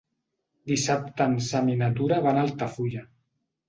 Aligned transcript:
Dissabte 0.71 1.29
en 1.33 1.37
Sam 1.51 1.71
i 1.77 1.79
na 1.85 1.93
Tura 2.01 2.21
van 2.29 2.43
a 2.43 2.51
Altafulla. 2.51 3.09